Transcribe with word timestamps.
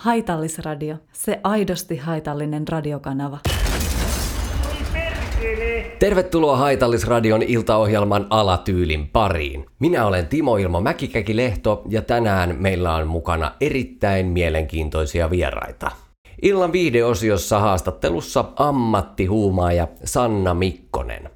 Haitallisradio, 0.00 0.96
se 1.12 1.40
aidosti 1.42 1.96
haitallinen 1.96 2.68
radiokanava. 2.68 3.38
Tervetuloa 5.98 6.56
Haitallisradion 6.56 7.42
iltaohjelman 7.42 8.26
Alatyylin 8.30 9.08
pariin. 9.08 9.66
Minä 9.78 10.06
olen 10.06 10.26
Timo 10.26 10.56
Ilmo 10.56 10.80
Mäkikäki-Lehto 10.80 11.82
ja 11.88 12.02
tänään 12.02 12.56
meillä 12.58 12.94
on 12.94 13.08
mukana 13.08 13.52
erittäin 13.60 14.26
mielenkiintoisia 14.26 15.30
vieraita. 15.30 15.90
Illan 16.42 16.72
viihdeosiossa 16.72 17.58
haastattelussa 17.58 18.44
ammattihuumaaja 18.56 19.88
Sanna 20.04 20.54
Mikkonen. 20.54 21.30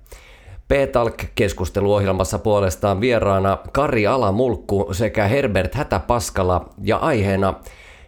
P-Talk-keskusteluohjelmassa 0.69 2.39
puolestaan 2.39 3.01
vieraana 3.01 3.59
Kari 3.73 4.07
Alamulkku 4.07 4.89
sekä 4.93 5.29
Herbert 5.29 5.75
Hätäpaskala 5.75 6.69
ja 6.83 6.97
aiheena 6.97 7.55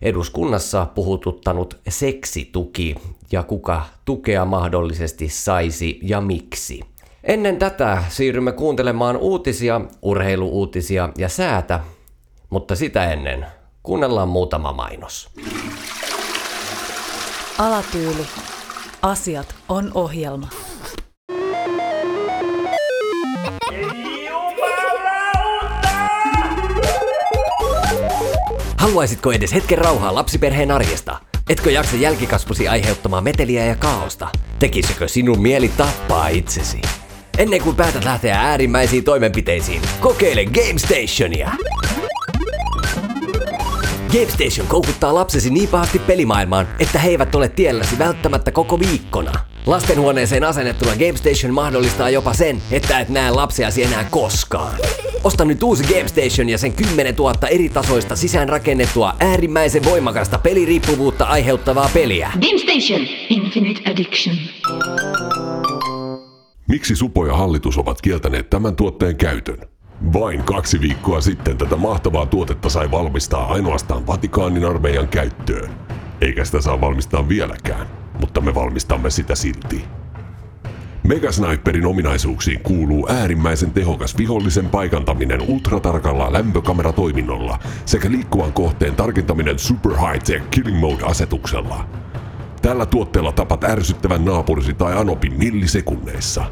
eduskunnassa 0.02 0.86
puhututtanut 0.94 1.78
seksituki 1.88 2.94
ja 3.32 3.42
kuka 3.42 3.86
tukea 4.04 4.44
mahdollisesti 4.44 5.28
saisi 5.28 5.98
ja 6.02 6.20
miksi. 6.20 6.80
Ennen 7.24 7.56
tätä 7.56 8.02
siirrymme 8.08 8.52
kuuntelemaan 8.52 9.16
uutisia, 9.16 9.80
urheiluuutisia 10.02 11.08
ja 11.18 11.28
säätä, 11.28 11.80
mutta 12.50 12.76
sitä 12.76 13.12
ennen 13.12 13.46
kuunnellaan 13.82 14.28
muutama 14.28 14.72
mainos. 14.72 15.28
Alatyyli. 17.58 18.26
Asiat 19.02 19.54
on 19.68 19.90
ohjelma. 19.94 20.48
Haluaisitko 28.86 29.32
edes 29.32 29.54
hetken 29.54 29.78
rauhaa 29.78 30.14
lapsiperheen 30.14 30.70
arjesta? 30.70 31.16
Etkö 31.48 31.70
jaksa 31.70 31.96
jälkikasvusi 31.96 32.68
aiheuttamaan 32.68 33.24
meteliä 33.24 33.64
ja 33.64 33.76
kaaosta? 33.76 34.28
Tekisikö 34.58 35.08
sinun 35.08 35.42
mieli 35.42 35.68
tappaa 35.68 36.28
itsesi? 36.28 36.80
Ennen 37.38 37.62
kuin 37.62 37.76
päätät 37.76 38.04
lähteä 38.04 38.40
äärimmäisiin 38.40 39.04
toimenpiteisiin, 39.04 39.82
kokeile 40.00 40.44
Game 40.44 40.78
Stationia! 40.78 41.50
GameStation 44.12 44.66
koukuttaa 44.66 45.14
lapsesi 45.14 45.50
niin 45.50 45.68
pahasti 45.68 45.98
pelimaailmaan, 45.98 46.68
että 46.78 46.98
he 46.98 47.08
eivät 47.08 47.34
ole 47.34 47.48
tielläsi 47.48 47.98
välttämättä 47.98 48.52
koko 48.52 48.80
viikkona. 48.80 49.32
Lastenhuoneeseen 49.66 50.44
asennettuna 50.44 50.92
GameStation 50.92 51.54
mahdollistaa 51.54 52.10
jopa 52.10 52.34
sen, 52.34 52.62
että 52.70 53.00
et 53.00 53.08
näe 53.08 53.30
lapsiasi 53.30 53.82
enää 53.82 54.06
koskaan. 54.10 54.74
Osta 55.26 55.44
nyt 55.44 55.62
uusi 55.62 55.84
GameStation 55.94 56.48
ja 56.48 56.58
sen 56.58 56.72
10 56.72 57.14
000 57.14 57.48
eri 57.48 57.68
tasoista 57.68 58.16
sisäänrakennettua 58.16 59.14
äärimmäisen 59.20 59.84
voimakasta 59.84 60.38
peliriippuvuutta 60.38 61.24
aiheuttavaa 61.24 61.90
peliä. 61.94 62.30
GameStation. 62.32 63.00
Infinite 63.28 63.90
Addiction. 63.90 64.36
Miksi 66.68 66.96
Supo 66.96 67.26
ja 67.26 67.36
hallitus 67.36 67.78
ovat 67.78 68.02
kieltäneet 68.02 68.50
tämän 68.50 68.76
tuotteen 68.76 69.16
käytön? 69.16 69.58
Vain 70.12 70.42
kaksi 70.42 70.80
viikkoa 70.80 71.20
sitten 71.20 71.58
tätä 71.58 71.76
mahtavaa 71.76 72.26
tuotetta 72.26 72.68
sai 72.68 72.90
valmistaa 72.90 73.52
ainoastaan 73.52 74.06
Vatikaanin 74.06 74.64
armeijan 74.64 75.08
käyttöön. 75.08 75.70
Eikä 76.20 76.44
sitä 76.44 76.60
saa 76.60 76.80
valmistaa 76.80 77.28
vieläkään, 77.28 77.86
mutta 78.20 78.40
me 78.40 78.54
valmistamme 78.54 79.10
sitä 79.10 79.34
silti. 79.34 79.84
Megasniperin 81.08 81.86
ominaisuuksiin 81.86 82.62
kuuluu 82.62 83.08
äärimmäisen 83.10 83.70
tehokas 83.70 84.18
vihollisen 84.18 84.68
paikantaminen 84.68 85.42
ultratarkalla 85.42 86.32
lämpökameratoiminnolla 86.32 87.58
sekä 87.84 88.10
liikkuvan 88.10 88.52
kohteen 88.52 88.94
tarkentaminen 88.94 89.58
Super 89.58 89.92
High 89.92 90.24
Tech 90.24 90.50
Killing 90.50 90.80
Mode-asetuksella. 90.80 91.88
Tällä 92.62 92.86
tuotteella 92.86 93.32
tapat 93.32 93.64
ärsyttävän 93.64 94.24
naapurisi 94.24 94.74
tai 94.74 94.96
anopin 94.96 95.38
millisekunneissa. 95.38 96.44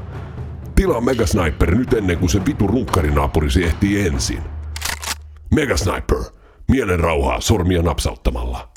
Tilaa 0.74 1.00
Megasniper 1.00 1.74
nyt 1.74 1.92
ennen 1.92 2.18
kuin 2.18 2.30
se 2.30 2.44
vitu 2.46 2.66
runkkari-naapurisi 2.66 3.64
ehtii 3.64 4.06
ensin. 4.06 4.40
Megasniper. 5.54 6.18
Mielen 6.68 7.00
rauhaa 7.00 7.40
sormia 7.40 7.82
napsauttamalla. 7.82 8.68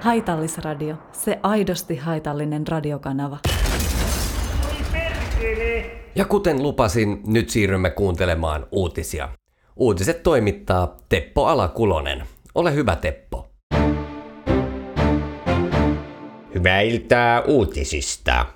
Haitallisradio, 0.00 0.96
se 1.12 1.40
aidosti 1.42 1.96
haitallinen 1.96 2.66
radiokanava. 2.66 3.38
Ja 6.14 6.24
kuten 6.24 6.62
lupasin, 6.62 7.20
nyt 7.26 7.50
siirrymme 7.50 7.90
kuuntelemaan 7.90 8.66
uutisia. 8.72 9.28
Uutiset 9.76 10.22
toimittaa 10.22 10.96
Teppo 11.08 11.46
Alakulonen. 11.46 12.22
Ole 12.54 12.74
hyvä 12.74 12.96
Teppo. 12.96 13.50
Hyvää 16.54 16.80
iltaa 16.80 17.40
uutisista. 17.40 18.46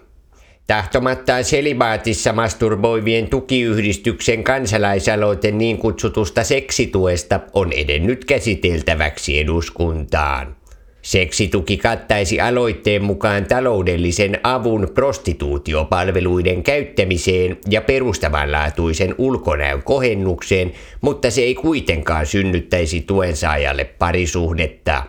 Tahtomattaan 0.66 1.44
selibaatissa 1.44 2.32
masturboivien 2.32 3.28
tukiyhdistyksen 3.30 4.44
kansalaisaloite 4.44 5.50
niin 5.50 5.78
kutsutusta 5.78 6.44
seksituesta 6.44 7.40
on 7.52 7.72
edennyt 7.72 8.24
käsiteltäväksi 8.24 9.40
eduskuntaan. 9.40 10.56
Seksituki 11.04 11.76
kattaisi 11.76 12.40
aloitteen 12.40 13.04
mukaan 13.04 13.44
taloudellisen 13.44 14.40
avun 14.42 14.88
prostituutiopalveluiden 14.94 16.62
käyttämiseen 16.62 17.56
ja 17.70 17.80
perustavanlaatuisen 17.80 19.14
ulkonäön 19.18 19.82
kohennukseen, 19.82 20.72
mutta 21.00 21.30
se 21.30 21.42
ei 21.42 21.54
kuitenkaan 21.54 22.26
synnyttäisi 22.26 23.00
tuensaajalle 23.00 23.84
parisuhdetta. 23.84 25.02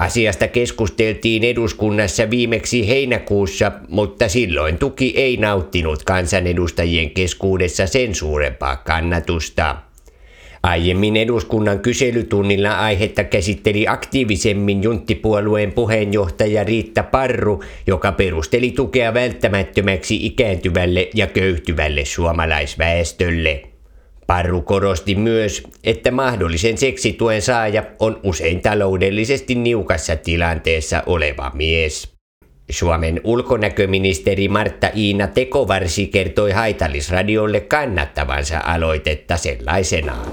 Asiasta 0.00 0.48
keskusteltiin 0.48 1.44
eduskunnassa 1.44 2.30
viimeksi 2.30 2.88
heinäkuussa, 2.88 3.72
mutta 3.88 4.28
silloin 4.28 4.78
tuki 4.78 5.12
ei 5.16 5.36
nauttinut 5.36 6.04
kansanedustajien 6.04 7.10
keskuudessa 7.10 7.86
sen 7.86 8.14
suurempaa 8.14 8.76
kannatusta. 8.76 9.87
Aiemmin 10.62 11.16
eduskunnan 11.16 11.80
kyselytunnilla 11.80 12.78
aihetta 12.78 13.24
käsitteli 13.24 13.88
aktiivisemmin 13.88 14.82
junttipuolueen 14.82 15.72
puheenjohtaja 15.72 16.64
Riitta 16.64 17.02
Parru, 17.02 17.62
joka 17.86 18.12
perusteli 18.12 18.70
tukea 18.70 19.14
välttämättömäksi 19.14 20.26
ikääntyvälle 20.26 21.08
ja 21.14 21.26
köyhtyvälle 21.26 22.04
suomalaisväestölle. 22.04 23.62
Parru 24.26 24.62
korosti 24.62 25.14
myös, 25.14 25.62
että 25.84 26.10
mahdollisen 26.10 26.78
seksituen 26.78 27.42
saaja 27.42 27.82
on 27.98 28.20
usein 28.22 28.60
taloudellisesti 28.60 29.54
niukassa 29.54 30.16
tilanteessa 30.16 31.02
oleva 31.06 31.50
mies. 31.54 32.17
Suomen 32.70 33.20
ulkonäköministeri 33.24 34.48
Martta 34.48 34.90
Iina 34.96 35.26
Tekovarsi 35.26 36.06
kertoi 36.06 36.50
Haitallisradiolle 36.50 37.60
kannattavansa 37.60 38.60
aloitetta 38.64 39.36
sellaisenaan. 39.36 40.26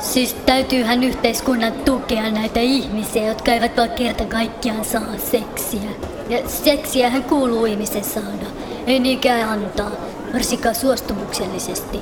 Siis 0.00 0.34
täytyyhän 0.34 1.04
yhteiskunnan 1.04 1.72
tukea 1.72 2.30
näitä 2.30 2.60
ihmisiä, 2.60 3.26
jotka 3.26 3.52
eivät 3.52 3.76
vaan 3.76 3.90
kerta 3.90 4.24
kaikkiaan 4.24 4.84
saa 4.84 5.16
seksiä. 5.18 5.90
Ja 6.28 6.48
seksiähän 6.48 7.24
kuuluu 7.24 7.64
ihmisen 7.64 8.04
saada, 8.04 8.46
ei 8.86 9.00
niinkään 9.00 9.48
antaa, 9.48 9.90
varsinkaan 10.34 10.74
suostumuksellisesti. 10.74 11.98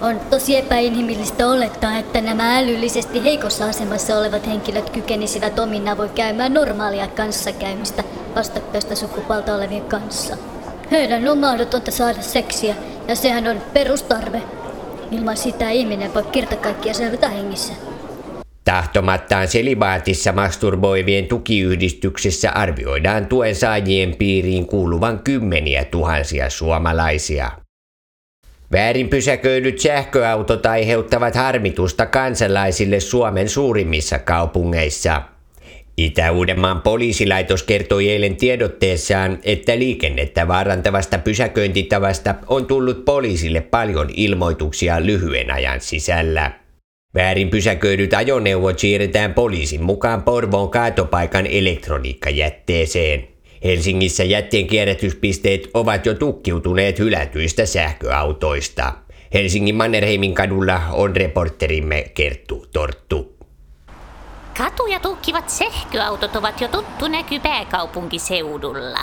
On 0.00 0.20
tosi 0.30 0.56
epäinhimillistä 0.56 1.48
olettaa, 1.48 1.98
että 1.98 2.20
nämä 2.20 2.58
älyllisesti 2.58 3.24
heikossa 3.24 3.64
asemassa 3.64 4.18
olevat 4.18 4.46
henkilöt 4.46 4.90
kykenisivät 4.90 5.58
omin 5.58 5.96
voi 5.96 6.08
käymään 6.08 6.54
normaalia 6.54 7.06
kanssakäymistä 7.06 8.04
vastakkaista 8.38 8.96
sukupuolta 8.96 9.54
olevien 9.54 9.84
kanssa. 9.84 10.36
Heidän 10.90 11.28
on 11.28 11.38
mahdotonta 11.38 11.90
saada 11.90 12.22
seksiä, 12.22 12.74
ja 13.08 13.14
sehän 13.14 13.46
on 13.46 13.62
perustarve. 13.72 14.42
Ilman 15.10 15.36
sitä 15.36 15.70
ihminen 15.70 16.14
voi 16.14 16.22
kerta 16.22 16.56
kaikkiaan 16.56 16.94
selvitä 16.94 17.28
hengissä. 17.28 17.72
Tahtomattaan 18.64 19.48
selibaatissa 19.48 20.32
masturboivien 20.32 21.26
tukiyhdistyksessä 21.26 22.50
arvioidaan 22.50 23.26
tuen 23.26 23.54
saajien 23.54 24.16
piiriin 24.16 24.66
kuuluvan 24.66 25.18
kymmeniä 25.18 25.84
tuhansia 25.84 26.50
suomalaisia. 26.50 27.50
Väärin 28.72 29.08
pysäköidyt 29.08 29.78
sähköautot 29.78 30.66
aiheuttavat 30.66 31.34
harmitusta 31.34 32.06
kansalaisille 32.06 33.00
Suomen 33.00 33.48
suurimmissa 33.48 34.18
kaupungeissa. 34.18 35.22
Itä-Uudenmaan 35.98 36.82
poliisilaitos 36.82 37.62
kertoi 37.62 38.10
eilen 38.10 38.36
tiedotteessaan, 38.36 39.38
että 39.42 39.78
liikennettä 39.78 40.48
vaarantavasta 40.48 41.18
pysäköintitavasta 41.18 42.34
on 42.46 42.66
tullut 42.66 43.04
poliisille 43.04 43.60
paljon 43.60 44.10
ilmoituksia 44.16 45.06
lyhyen 45.06 45.50
ajan 45.50 45.80
sisällä. 45.80 46.52
Väärin 47.14 47.50
pysäköidyt 47.50 48.14
ajoneuvot 48.14 48.78
siirretään 48.78 49.34
poliisin 49.34 49.82
mukaan 49.82 50.22
Porvoon 50.22 50.70
kaatopaikan 50.70 51.46
elektroniikkajätteeseen. 51.46 53.28
Helsingissä 53.64 54.24
jätteen 54.24 54.66
kierrätyspisteet 54.66 55.70
ovat 55.74 56.06
jo 56.06 56.14
tukkiutuneet 56.14 56.98
hylätyistä 56.98 57.66
sähköautoista. 57.66 58.92
Helsingin 59.34 59.74
Mannerheimin 59.74 60.34
kadulla 60.34 60.80
on 60.92 61.16
reporterimme 61.16 62.04
Kerttu 62.14 62.66
Torttu. 62.72 63.37
Katuja 64.58 65.00
tukkivat 65.00 65.50
sähköautot 65.50 66.36
ovat 66.36 66.60
jo 66.60 66.68
tuttu 66.68 67.08
näky 67.08 67.40
pääkaupunkiseudulla. 67.40 68.98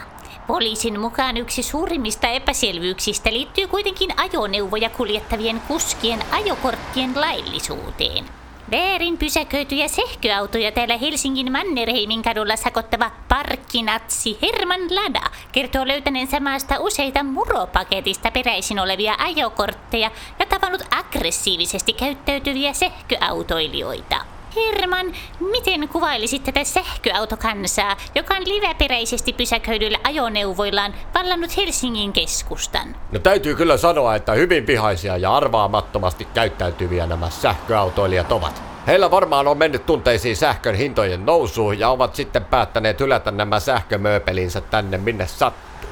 Poliisin 0.47 0.99
mukaan 0.99 1.37
yksi 1.37 1.63
suurimmista 1.63 2.27
epäselvyyksistä 2.27 3.33
liittyy 3.33 3.67
kuitenkin 3.67 4.09
ajoneuvoja 4.19 4.89
kuljettavien 4.89 5.61
kuskien 5.67 6.19
ajokorttien 6.31 7.21
laillisuuteen. 7.21 8.25
Väärin 8.71 9.17
pysäköityjä 9.17 9.87
sähköautoja 9.87 10.71
täällä 10.71 10.97
Helsingin 10.97 11.51
Mannerheimin 11.51 12.21
kadulla 12.21 12.55
sakottava 12.55 13.11
parkkinatsi 13.29 14.37
Herman 14.41 14.95
Lada 14.95 15.31
kertoo 15.51 15.87
löytäneensä 15.87 16.39
maasta 16.39 16.79
useita 16.79 17.23
muropaketista 17.23 18.31
peräisin 18.31 18.79
olevia 18.79 19.15
ajokortteja 19.17 20.11
ja 20.39 20.45
tavannut 20.45 20.81
aggressiivisesti 20.91 21.93
käyttäytyviä 21.93 22.73
sähköautoilijoita. 22.73 24.34
Herman, 24.55 25.13
miten 25.39 25.89
kuvailisit 25.89 26.43
tätä 26.43 26.63
sähköautokansaa, 26.63 27.97
joka 28.15 28.35
on 28.35 28.41
liveperäisesti 28.47 29.33
pysäköidyillä 29.33 29.97
ajoneuvoillaan 30.03 30.93
vallannut 31.13 31.57
Helsingin 31.57 32.13
keskustan? 32.13 32.95
No 33.11 33.19
täytyy 33.19 33.55
kyllä 33.55 33.77
sanoa, 33.77 34.15
että 34.15 34.33
hyvin 34.33 34.67
vihaisia 34.67 35.17
ja 35.17 35.35
arvaamattomasti 35.35 36.27
käyttäytyviä 36.33 37.05
nämä 37.05 37.29
sähköautoilijat 37.29 38.31
ovat. 38.31 38.61
Heillä 38.87 39.11
varmaan 39.11 39.47
on 39.47 39.57
mennyt 39.57 39.85
tunteisiin 39.85 40.37
sähkön 40.37 40.75
hintojen 40.75 41.25
nousuun 41.25 41.79
ja 41.79 41.89
ovat 41.89 42.15
sitten 42.15 42.45
päättäneet 42.45 42.99
hylätä 42.99 43.31
nämä 43.31 43.59
sähkömööpelinsä 43.59 44.61
tänne 44.61 44.97
minne 44.97 45.27
sattuu. 45.27 45.89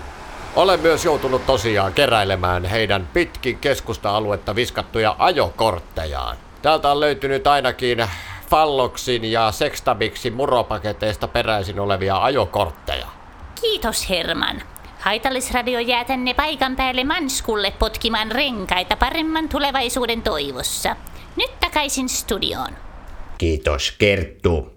Olen 0.56 0.80
myös 0.80 1.06
joutunut 1.06 1.46
tosiaan 1.46 1.94
keräilemään 1.94 2.66
heidän 2.66 3.10
pitkin 3.14 3.58
keskusta-aluetta 3.58 4.56
viskattuja 4.56 5.16
ajokorttejaan. 5.20 6.38
Täältä 6.62 6.92
on 6.92 7.00
löytynyt 7.00 7.48
ainakin 7.48 8.08
Falloksin 8.54 9.32
ja 9.32 9.52
Sextabiksin 9.52 10.34
muropaketeista 10.34 11.28
peräisin 11.28 11.80
olevia 11.80 12.18
ajokortteja. 12.18 13.08
Kiitos 13.62 14.10
Herman. 14.10 14.62
Haitallisradio 15.00 15.80
jää 15.80 16.06
tänne 16.06 16.34
paikan 16.34 16.76
päälle 16.76 17.04
Manskulle 17.04 17.74
potkimaan 17.80 18.32
renkaita 18.32 18.96
paremman 18.96 19.50
tulevaisuuden 19.50 20.22
toivossa. 20.22 20.96
Nyt 21.36 21.60
takaisin 21.60 22.10
studioon. 22.10 22.74
Kiitos 23.38 23.92
Kerttu. 23.92 24.73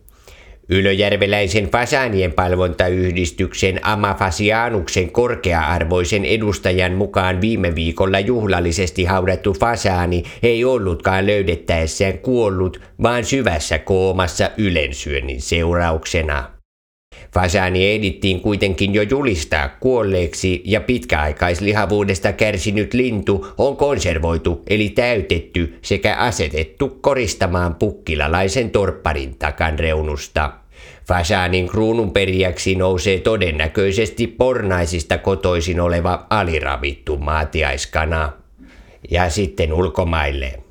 Ylöjärveläisen 0.69 1.71
fasaanien 1.71 2.33
palvontayhdistyksen 2.33 3.81
Amafasianuksen 3.83 5.11
korkea-arvoisen 5.13 6.25
edustajan 6.25 6.93
mukaan 6.93 7.41
viime 7.41 7.75
viikolla 7.75 8.21
juhlallisesti 8.21 9.05
haudattu 9.05 9.53
fasaani 9.53 10.23
ei 10.43 10.65
ollutkaan 10.65 11.27
löydettäessään 11.27 12.19
kuollut, 12.19 12.81
vaan 13.03 13.25
syvässä 13.25 13.79
koomassa 13.79 14.51
ylensyönnin 14.57 15.41
seurauksena. 15.41 16.56
Fasaani 17.37 17.91
ehdittiin 17.91 18.41
kuitenkin 18.41 18.95
jo 18.95 19.03
julistaa 19.03 19.69
kuolleeksi 19.69 20.63
ja 20.65 20.81
pitkäaikaislihavuudesta 20.81 22.33
kärsinyt 22.33 22.95
lintu 22.95 23.47
on 23.59 23.77
konservoitu 23.77 24.63
eli 24.67 24.89
täytetty 24.89 25.79
sekä 25.83 26.17
asetettu 26.17 26.89
koristamaan 26.89 27.75
pukkilalaisen 27.75 28.71
torpparin 28.71 29.35
takan 29.39 29.79
reunusta. 29.79 30.53
Fasaanin 31.09 31.69
kruununperijäksi 31.69 32.75
nousee 32.75 33.19
todennäköisesti 33.19 34.27
pornaisista 34.27 35.19
kotoisin 35.19 35.81
oleva 35.81 36.27
aliravittu 36.31 37.17
maatiaiskana. 37.17 38.33
Ja 39.11 39.31
sitten 39.31 39.73
ulkomaille. 39.73 40.66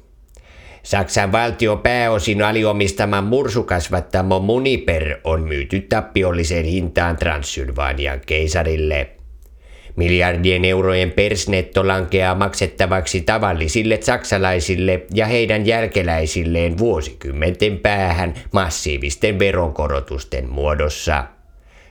Saksan 0.85 1.31
valtion 1.31 1.79
pääosin 1.79 2.41
aliomistaman 2.41 3.23
mursukasvattamo 3.23 4.39
Muniper 4.39 5.17
on 5.23 5.41
myyty 5.41 5.81
tappiolliseen 5.81 6.65
hintaan 6.65 7.17
Transsylvanian 7.17 8.21
keisarille. 8.25 9.09
Miljardien 9.95 10.65
eurojen 10.65 11.11
persnetto 11.11 11.87
lankeaa 11.87 12.35
maksettavaksi 12.35 13.21
tavallisille 13.21 13.99
saksalaisille 14.01 15.05
ja 15.13 15.25
heidän 15.25 15.65
jälkeläisilleen 15.65 16.77
vuosikymmenten 16.77 17.79
päähän 17.79 18.33
massiivisten 18.51 19.39
veronkorotusten 19.39 20.49
muodossa. 20.49 21.23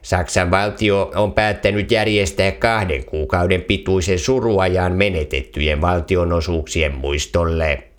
Saksan 0.03 0.51
valtio 0.51 1.13
on 1.15 1.33
päättänyt 1.33 1.91
järjestää 1.91 2.53
kahden 2.53 3.05
kuukauden 3.05 3.63
pituisen 3.63 4.19
suruajan 4.19 4.93
menetettyjen 4.93 5.81
valtionosuuksien 5.81 6.95
muistolle. 6.95 7.94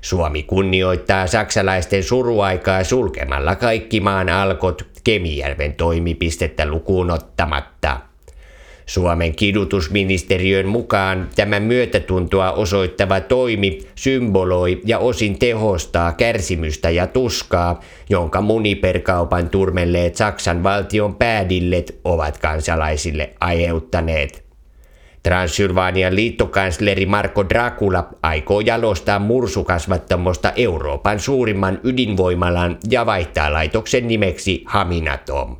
Suomi 0.00 0.42
kunnioittaa 0.42 1.26
saksalaisten 1.26 2.02
suruaikaa 2.02 2.84
sulkemalla 2.84 3.56
kaikki 3.56 4.00
maan 4.00 4.28
alkot 4.28 4.86
Kemijärven 5.04 5.74
toimipistettä 5.74 6.66
lukuun 6.66 7.10
ottamatta. 7.10 8.00
Suomen 8.86 9.34
kidutusministeriön 9.36 10.66
mukaan 10.66 11.28
tämä 11.36 11.60
myötätuntoa 11.60 12.52
osoittava 12.52 13.20
toimi 13.20 13.78
symboloi 13.94 14.80
ja 14.84 14.98
osin 14.98 15.38
tehostaa 15.38 16.12
kärsimystä 16.12 16.90
ja 16.90 17.06
tuskaa, 17.06 17.80
jonka 18.08 18.40
muniperkaupan 18.40 19.48
turmelleet 19.50 20.16
Saksan 20.16 20.62
valtion 20.62 21.14
päädillet 21.14 22.00
ovat 22.04 22.38
kansalaisille 22.38 23.30
aiheuttaneet. 23.40 24.49
Transsylvanian 25.22 26.16
liittokansleri 26.16 27.06
Marko 27.06 27.48
Dracula 27.48 28.08
aikoo 28.22 28.60
jalostaa 28.60 29.18
mursukasvattamosta 29.18 30.52
Euroopan 30.56 31.20
suurimman 31.20 31.80
ydinvoimalan 31.84 32.78
ja 32.90 33.06
vaihtaa 33.06 33.52
laitoksen 33.52 34.08
nimeksi 34.08 34.64
Haminatom. 34.66 35.56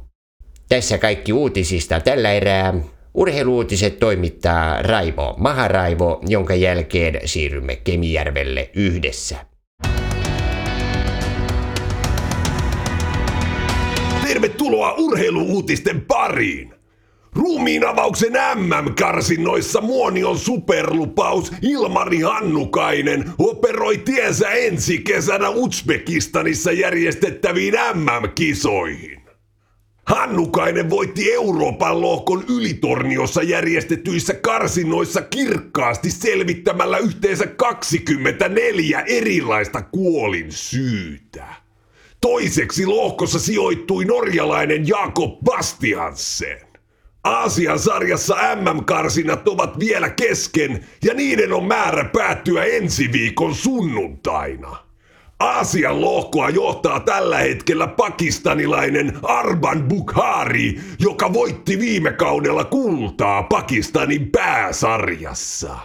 Tässä 0.68 0.98
kaikki 0.98 1.32
uutisista 1.32 2.00
tällä 2.00 2.32
erää. 2.32 2.74
Urheiluutiset 3.14 3.98
toimittaa 3.98 4.82
Raivo 4.82 5.34
Maharaivo, 5.38 6.20
jonka 6.26 6.54
jälkeen 6.54 7.20
siirrymme 7.24 7.76
Kemijärvelle 7.76 8.70
yhdessä. 8.74 9.36
Tervetuloa 14.22 14.92
urheiluuutisten 14.92 16.00
pariin! 16.00 16.79
Ruumiinavauksen 17.32 18.32
MM-karsinnoissa 18.32 19.80
Muonion 19.80 20.38
superlupaus 20.38 21.52
Ilmari 21.62 22.20
Hannukainen 22.20 23.30
operoi 23.38 23.98
tiensä 23.98 24.48
ensi 24.48 24.98
kesänä 24.98 25.48
Uzbekistanissa 25.48 26.72
järjestettäviin 26.72 27.74
MM-kisoihin. 27.94 29.20
Hannukainen 30.06 30.90
voitti 30.90 31.32
Euroopan 31.32 32.00
lohkon 32.00 32.44
ylitorniossa 32.48 33.42
järjestetyissä 33.42 34.34
karsinnoissa 34.34 35.22
kirkkaasti 35.22 36.10
selvittämällä 36.10 36.98
yhteensä 36.98 37.46
24 37.46 39.00
erilaista 39.06 39.82
kuolin 39.82 40.52
syytä. 40.52 41.46
Toiseksi 42.20 42.86
lohkossa 42.86 43.38
sijoittui 43.38 44.04
norjalainen 44.04 44.88
Jakob 44.88 45.38
Bastiansen. 45.44 46.69
Aasian 47.24 47.78
sarjassa 47.78 48.36
MM-karsinat 48.54 49.48
ovat 49.48 49.78
vielä 49.78 50.10
kesken 50.10 50.84
ja 51.04 51.14
niiden 51.14 51.52
on 51.52 51.64
määrä 51.64 52.04
päättyä 52.04 52.64
ensi 52.64 53.12
viikon 53.12 53.54
sunnuntaina. 53.54 54.76
Aasian 55.40 56.00
lohkoa 56.00 56.50
johtaa 56.50 57.00
tällä 57.00 57.38
hetkellä 57.38 57.86
pakistanilainen 57.86 59.12
Arban 59.22 59.82
Bukhari, 59.82 60.80
joka 60.98 61.32
voitti 61.32 61.78
viime 61.78 62.12
kaudella 62.12 62.64
kultaa 62.64 63.42
Pakistanin 63.42 64.30
pääsarjassa. 64.30 65.78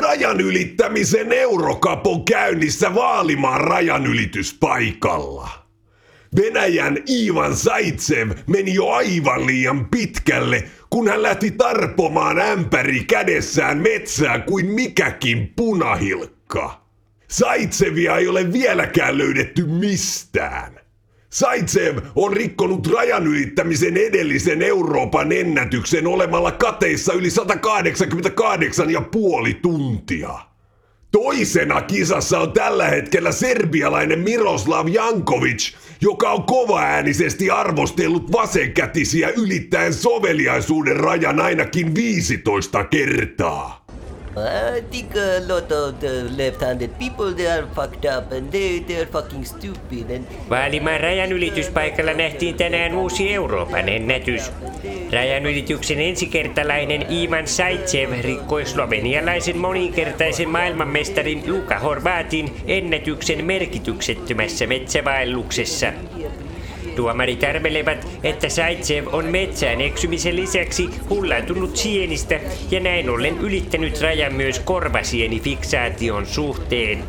Rajan 0.00 0.40
ylittämisen 0.40 1.32
Eurokap 1.32 2.06
on 2.06 2.24
käynnissä 2.24 2.94
Vaalimaan 2.94 3.60
rajanylityspaikalla. 3.60 5.61
Venäjän 6.36 6.98
Ivan 7.08 7.56
Zaitsev 7.56 8.30
meni 8.46 8.74
jo 8.74 8.88
aivan 8.88 9.46
liian 9.46 9.88
pitkälle, 9.90 10.64
kun 10.90 11.08
hän 11.08 11.22
lähti 11.22 11.50
tarpomaan 11.50 12.40
ämpäri 12.40 13.04
kädessään 13.04 13.78
metsään 13.78 14.42
kuin 14.42 14.66
mikäkin 14.66 15.52
punahilkka. 15.56 16.82
Zaitsevia 17.32 18.16
ei 18.16 18.28
ole 18.28 18.52
vieläkään 18.52 19.18
löydetty 19.18 19.66
mistään. 19.66 20.80
Zaitsev 21.32 21.98
on 22.14 22.32
rikkonut 22.32 22.86
rajan 22.86 23.26
ylittämisen 23.26 23.96
edellisen 23.96 24.62
Euroopan 24.62 25.32
ennätyksen 25.32 26.06
olemalla 26.06 26.52
kateissa 26.52 27.12
yli 27.12 27.28
188,5 27.28 27.34
tuntia. 29.62 30.51
Toisena 31.12 31.80
kisassa 31.82 32.38
on 32.38 32.52
tällä 32.52 32.88
hetkellä 32.88 33.32
serbialainen 33.32 34.18
Miroslav 34.18 34.88
Jankovic, 34.88 35.74
joka 36.00 36.30
on 36.30 36.42
kovaäänisesti 36.42 37.50
arvostellut 37.50 38.32
vasenkätisiä 38.32 39.28
ylittäen 39.28 39.94
soveliaisuuden 39.94 40.96
rajan 40.96 41.40
ainakin 41.40 41.94
15 41.94 42.84
kertaa. 42.84 43.82
I 44.76 44.82
think 44.90 45.10
a 45.16 45.54
lot 45.54 45.72
of 45.72 46.00
the 46.00 46.24
left-handed 46.36 46.90
people 46.98 47.34
they 47.34 47.50
are 47.50 47.66
fucked 47.74 48.04
up 48.18 48.32
and 48.32 48.50
they 48.50 48.80
they're 48.80 49.12
fucking 49.12 49.44
stupid 49.44 50.16
and 50.16 50.24
Vaalimaan 50.50 51.00
rajanylityspaikalla 51.00 52.12
nähtiin 52.12 52.54
tänään 52.54 52.94
uusi 52.94 53.34
Euroopan 53.34 53.88
ennätys. 53.88 54.52
Rajanylityksen 55.12 56.00
ensikertalainen 56.00 57.12
Ivan 57.12 57.46
Saitsev 57.46 58.10
rikkoi 58.20 58.66
slovenialaisen 58.66 59.58
moninkertaisen 59.58 60.48
maailmanmestarin 60.48 61.42
Luka 61.46 61.78
Horvatin 61.78 62.54
ennätyksen 62.66 63.44
merkityksettömässä 63.44 64.66
metsävaelluksessa. 64.66 65.92
Tuomarit 66.96 67.44
arvelevat, 67.44 68.08
että 68.24 68.48
Saitsev 68.48 69.06
on 69.12 69.24
metsään 69.24 69.80
eksymisen 69.80 70.36
lisäksi 70.36 70.90
hullaantunut 71.10 71.76
sienistä 71.76 72.40
ja 72.70 72.80
näin 72.80 73.10
ollen 73.10 73.38
ylittänyt 73.38 74.00
rajan 74.00 74.34
myös 74.34 74.58
korvasienifiksaation 74.58 76.26
suhteen. 76.26 77.04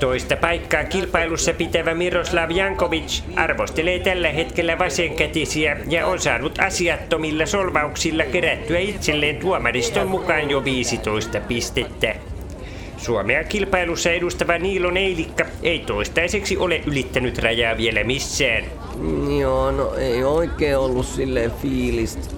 Toista 0.00 0.36
paikkaa 0.36 0.84
kilpailussa 0.84 1.52
pitävä 1.52 1.94
Miroslav 1.94 2.50
Jankovic 2.50 3.22
arvostelee 3.36 3.98
tällä 3.98 4.28
hetkellä 4.28 4.78
vasenkätisiä 4.78 5.76
ja 5.88 6.06
on 6.06 6.20
saanut 6.20 6.58
asiattomilla 6.58 7.46
solvauksilla 7.46 8.24
kerättyä 8.24 8.78
itselleen 8.78 9.36
tuomariston 9.36 10.08
mukaan 10.08 10.50
jo 10.50 10.64
15 10.64 11.40
pistettä. 11.40 12.35
Suomea 12.96 13.44
kilpailussa 13.44 14.10
edustava 14.10 14.58
Niilo 14.58 14.90
Neilikka 14.90 15.44
ei 15.62 15.78
toistaiseksi 15.78 16.56
ole 16.56 16.82
ylittänyt 16.86 17.38
rajaa 17.38 17.76
vielä 17.76 18.04
missään. 18.04 18.64
joo, 19.40 19.70
no 19.70 19.94
ei 19.94 20.24
oikein 20.24 20.78
ollut 20.78 21.06
silleen 21.06 21.50
fiilistä. 21.50 22.36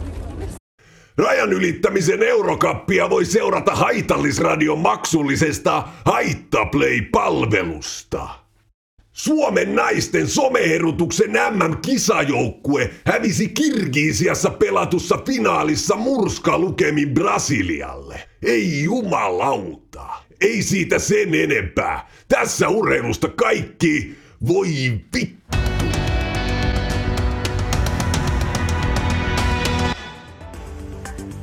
Rajan 1.19 1.53
ylittämisen 1.53 2.23
eurokappia 2.23 3.11
voi 3.11 3.25
seurata 3.25 3.75
Haitallisradion 3.75 4.79
maksullisesta 4.79 5.89
Haittaplay-palvelusta. 6.05 8.29
Suomen 9.13 9.75
naisten 9.75 10.29
someherutuksen 10.29 11.31
MM-kisajoukkue 11.31 12.91
hävisi 13.05 13.49
Kirgiisiassa 13.49 14.51
pelatussa 14.51 15.19
finaalissa 15.27 15.97
murskalukemin 15.97 17.15
Brasilialle. 17.15 18.21
Ei 18.43 18.83
jumalauta. 18.83 20.28
Ei 20.41 20.63
siitä 20.63 20.99
sen 20.99 21.35
enempää. 21.35 22.09
Tässä 22.29 22.69
urheilusta 22.69 23.29
kaikki 23.29 24.17
voi 24.49 24.69
vittu. 25.15 25.39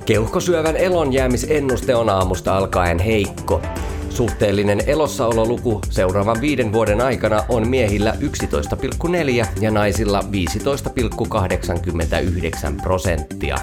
Keuhkosyövän 0.06 0.78
elonjäämisennuste 0.78 1.96
on 1.96 2.10
aamusta 2.10 2.58
alkaen 2.58 3.00
heikko. 3.00 3.62
Suhteellinen 4.10 4.82
elossaololuku 4.88 5.82
seuraavan 5.90 6.42
viiden 6.42 6.74
vuoden 6.74 7.02
aikana 7.02 7.44
on 7.50 7.68
miehillä 7.68 8.16
11,4 8.20 9.48
ja 9.62 9.72
naisilla 9.72 10.22
15,89 10.22 10.28
prosenttia. 12.84 13.58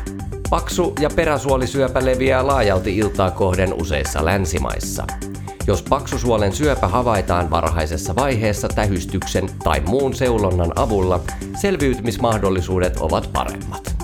Paksu- 0.52 0.92
ja 1.00 1.10
peräsuolisyöpä 1.16 2.04
leviää 2.04 2.46
laajalti 2.46 2.96
iltaa 2.96 3.30
kohden 3.30 3.74
useissa 3.74 4.24
länsimaissa. 4.24 5.04
Jos 5.66 5.82
paksusuolen 5.82 6.52
syöpä 6.52 6.88
havaitaan 6.88 7.50
varhaisessa 7.50 8.16
vaiheessa 8.16 8.68
tähystyksen 8.68 9.50
tai 9.64 9.80
muun 9.80 10.14
seulonnan 10.14 10.72
avulla, 10.76 11.20
selviytymismahdollisuudet 11.60 12.96
ovat 13.00 13.30
paremmat. 13.32 13.96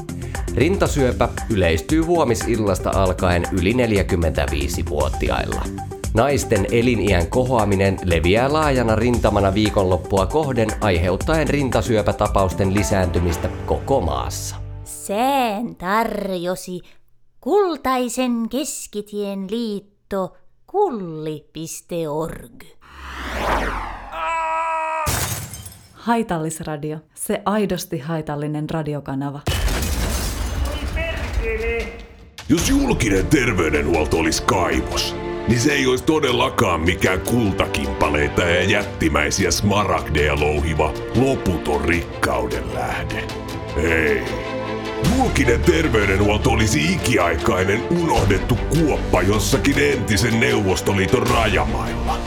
Rintasyöpä 0.54 1.28
yleistyy 1.50 2.02
huomisillasta 2.02 2.90
alkaen 2.90 3.42
yli 3.52 3.72
45-vuotiailla. 3.72 5.62
Naisten 6.14 6.66
eliniän 6.72 7.26
kohoaminen 7.26 7.96
leviää 8.04 8.52
laajana 8.52 8.96
rintamana 8.96 9.54
viikonloppua 9.54 10.26
kohden 10.26 10.68
aiheuttaen 10.80 11.48
rintasyöpätapausten 11.48 12.74
lisääntymistä 12.74 13.48
koko 13.66 14.00
maassa. 14.00 14.67
Sään 15.08 15.76
tarjosi 15.76 16.80
kultaisen 17.40 18.48
keskitien 18.48 19.46
liitto 19.50 20.36
kulli.org. 20.66 22.64
Haitallisradio. 25.92 26.98
Se 27.14 27.42
aidosti 27.44 27.98
haitallinen 27.98 28.70
radiokanava. 28.70 29.40
Jos 32.48 32.70
julkinen 32.70 33.26
terveydenhuolto 33.26 34.16
olisi 34.16 34.42
kaivos, 34.42 35.16
niin 35.48 35.60
se 35.60 35.72
ei 35.72 35.86
olisi 35.86 36.04
todellakaan 36.04 36.80
mikään 36.80 37.20
kultakimpaleita 37.20 38.42
ja 38.42 38.62
jättimäisiä 38.64 39.50
smaragdeja 39.50 40.40
louhiva 40.40 40.92
loputon 41.14 41.84
rikkauden 41.84 42.74
lähde. 42.74 43.28
Ei. 43.76 44.47
Julkinen 45.16 45.60
terveydenhuolto 45.60 46.50
olisi 46.50 46.92
ikiaikainen 46.92 47.82
unohdettu 47.90 48.56
kuoppa 48.56 49.22
jossakin 49.22 49.78
entisen 49.78 50.40
Neuvostoliiton 50.40 51.26
rajamailla. 51.26 52.18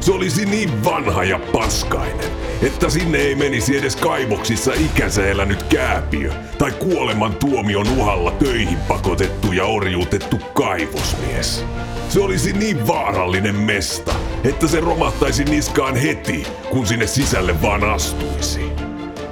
Se 0.00 0.12
olisi 0.12 0.46
niin 0.46 0.84
vanha 0.84 1.24
ja 1.24 1.40
paskainen, 1.52 2.30
että 2.62 2.90
sinne 2.90 3.18
ei 3.18 3.34
menisi 3.34 3.78
edes 3.78 3.96
kaivoksissa 3.96 4.72
ikänsä 4.72 5.26
elänyt 5.26 5.62
kääpiö 5.62 6.32
tai 6.58 6.70
kuoleman 6.70 7.34
tuomion 7.34 7.88
uhalla 7.98 8.30
töihin 8.30 8.78
pakotettu 8.88 9.52
ja 9.52 9.64
orjuutettu 9.64 10.38
kaivosmies. 10.54 11.64
Se 12.08 12.20
olisi 12.20 12.52
niin 12.52 12.86
vaarallinen 12.86 13.54
mesta, 13.54 14.14
että 14.44 14.68
se 14.68 14.80
romahtaisi 14.80 15.44
niskaan 15.44 15.96
heti, 15.96 16.46
kun 16.70 16.86
sinne 16.86 17.06
sisälle 17.06 17.62
vaan 17.62 17.84
astuisi. 17.84 18.81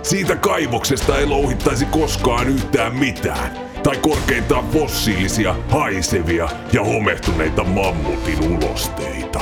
Siitä 0.02 0.36
kaivoksesta 0.36 1.18
ei 1.18 1.26
louhittaisi 1.26 1.84
koskaan 1.84 2.48
yhtään 2.48 2.94
mitään, 2.94 3.70
tai 3.82 3.96
korkeintaan 3.96 4.68
fossiilisia, 4.68 5.56
haisevia 5.68 6.48
ja 6.72 6.84
homehtuneita 6.84 7.64
mammutin 7.64 8.52
ulosteita. 8.52 9.40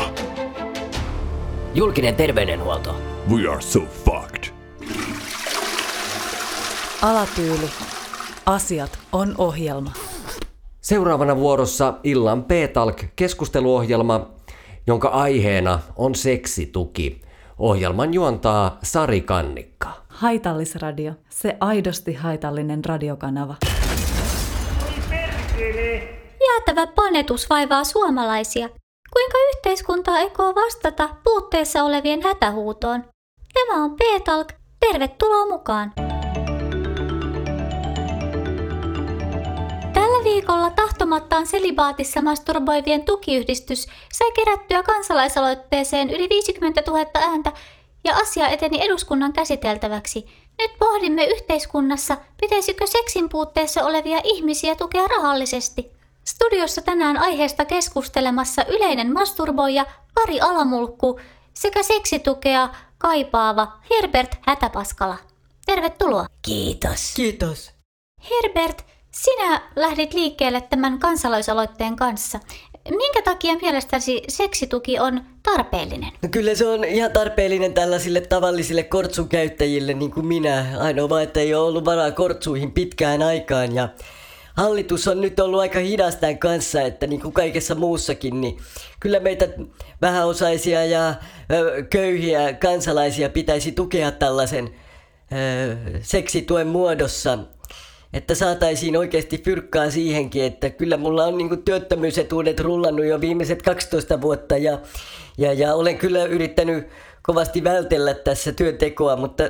Julkinen 1.74 2.14
terveydenhuolto. 2.14 2.94
We 3.30 3.48
are 3.48 3.60
so 3.60 3.80
fucked. 4.04 4.52
Alatyyli. 7.02 7.70
Asiat 8.46 8.98
on 9.12 9.34
ohjelma. 9.38 9.92
Seuraavana 10.80 11.36
vuorossa 11.36 11.94
illan 12.04 12.44
P-Talk 12.44 13.04
keskusteluohjelma, 13.16 14.30
jonka 14.86 15.08
aiheena 15.08 15.80
on 15.96 16.14
seksituki. 16.14 17.20
Ohjelman 17.58 18.14
juontaa 18.14 18.78
Sari 18.82 19.20
Kannikka. 19.20 20.07
Haitallisradio. 20.18 21.12
Se 21.28 21.56
aidosti 21.60 22.14
haitallinen 22.14 22.84
radiokanava. 22.84 23.54
Jäätävä 26.46 26.86
panetus 26.86 27.50
vaivaa 27.50 27.84
suomalaisia. 27.84 28.68
Kuinka 29.12 29.38
yhteiskunta 29.56 30.12
aikoo 30.12 30.54
vastata 30.54 31.08
puutteessa 31.24 31.84
olevien 31.84 32.22
hätähuutoon? 32.22 33.04
Tämä 33.54 33.84
on 33.84 33.96
P-Talk. 33.96 34.48
Tervetuloa 34.80 35.46
mukaan! 35.46 35.92
Tällä 39.92 40.24
viikolla 40.24 40.70
tahtomattaan 40.70 41.46
selibaatissa 41.46 42.22
masturboivien 42.22 43.04
tukiyhdistys 43.04 43.86
sai 44.12 44.32
kerättyä 44.32 44.82
kansalaisaloitteeseen 44.82 46.10
yli 46.10 46.28
50 46.28 46.82
000 46.86 47.06
ääntä 47.14 47.52
ja 48.04 48.16
asia 48.16 48.48
eteni 48.48 48.84
eduskunnan 48.84 49.32
käsiteltäväksi. 49.32 50.26
Nyt 50.58 50.70
pohdimme 50.78 51.24
yhteiskunnassa, 51.24 52.16
pitäisikö 52.40 52.86
seksin 52.86 53.28
puutteessa 53.28 53.84
olevia 53.84 54.20
ihmisiä 54.24 54.74
tukea 54.74 55.06
rahallisesti. 55.06 55.90
Studiossa 56.24 56.82
tänään 56.82 57.16
aiheesta 57.16 57.64
keskustelemassa 57.64 58.64
yleinen 58.64 59.12
masturboija 59.12 59.86
Kari 60.14 60.40
Alamulkku 60.40 61.20
sekä 61.54 61.82
seksitukea 61.82 62.68
kaipaava 62.98 63.72
Herbert 63.90 64.36
Hätäpaskala. 64.46 65.16
Tervetuloa. 65.66 66.26
Kiitos. 66.42 67.12
Kiitos. 67.14 67.70
Herbert, 68.30 68.84
sinä 69.10 69.62
lähdit 69.76 70.14
liikkeelle 70.14 70.60
tämän 70.60 70.98
kansalaisaloitteen 70.98 71.96
kanssa. 71.96 72.40
Minkä 72.90 73.22
takia 73.22 73.54
mielestäsi 73.62 74.22
seksituki 74.28 74.98
on 74.98 75.20
tarpeellinen? 75.42 76.10
No 76.22 76.28
kyllä 76.30 76.54
se 76.54 76.66
on 76.66 76.84
ihan 76.84 77.12
tarpeellinen 77.12 77.74
tällaisille 77.74 78.20
tavallisille 78.20 78.82
kortsun 78.82 79.28
käyttäjille 79.28 79.94
niin 79.94 80.10
kuin 80.10 80.26
minä. 80.26 80.66
Ainoa 80.78 81.08
vaan, 81.08 81.22
että 81.22 81.40
ei 81.40 81.54
ole 81.54 81.68
ollut 81.68 81.84
varaa 81.84 82.10
kortsuihin 82.10 82.72
pitkään 82.72 83.22
aikaan 83.22 83.74
ja 83.74 83.88
hallitus 84.56 85.08
on 85.08 85.20
nyt 85.20 85.40
ollut 85.40 85.60
aika 85.60 85.78
hidas 85.78 86.16
tämän 86.16 86.38
kanssa, 86.38 86.80
että 86.82 87.06
niin 87.06 87.20
kuin 87.20 87.32
kaikessa 87.34 87.74
muussakin, 87.74 88.40
niin 88.40 88.58
kyllä 89.00 89.20
meitä 89.20 89.48
vähäosaisia 90.02 90.84
ja 90.84 91.14
köyhiä 91.90 92.52
kansalaisia 92.52 93.28
pitäisi 93.28 93.72
tukea 93.72 94.12
tällaisen 94.12 94.70
seksituen 96.02 96.66
muodossa. 96.66 97.38
Että 98.12 98.34
saataisiin 98.34 98.96
oikeasti 98.96 99.38
fyrkkaa 99.38 99.90
siihenkin, 99.90 100.44
että 100.44 100.70
kyllä 100.70 100.96
mulla 100.96 101.24
on 101.24 101.38
niinku 101.38 101.56
työttömyysetuudet 101.56 102.60
rullannut 102.60 103.06
jo 103.06 103.20
viimeiset 103.20 103.62
12 103.62 104.20
vuotta 104.20 104.56
ja, 104.56 104.78
ja, 105.38 105.52
ja 105.52 105.74
olen 105.74 105.98
kyllä 105.98 106.24
yrittänyt 106.24 106.88
kovasti 107.22 107.64
vältellä 107.64 108.14
tässä 108.14 108.52
työntekoa, 108.52 109.16
mutta 109.16 109.44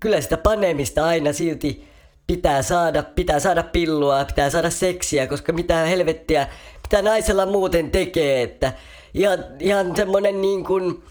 kyllä 0.00 0.20
sitä 0.20 0.36
panemista 0.36 1.04
aina 1.06 1.32
silti 1.32 1.84
pitää 2.26 2.62
saada, 2.62 3.02
pitää 3.02 3.40
saada 3.40 3.62
pillua, 3.62 4.24
pitää 4.24 4.50
saada 4.50 4.70
seksiä, 4.70 5.26
koska 5.26 5.52
mitä 5.52 5.76
helvettiä, 5.76 6.48
mitä 6.82 7.02
naisella 7.02 7.46
muuten 7.46 7.90
tekee, 7.90 8.42
että 8.42 8.72
ihan, 9.14 9.44
ihan 9.60 9.96
semmonen 9.96 10.40
niin 10.42 10.64
kuin, 10.64 11.02